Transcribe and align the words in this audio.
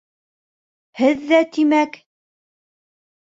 Һеҙ 1.01 1.21
ҙә, 1.33 1.41
тимәк... 1.59 2.01